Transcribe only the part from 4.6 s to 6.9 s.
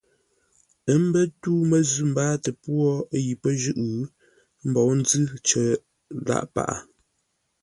mbou nzʉ́ cər lâʼ paghʼə.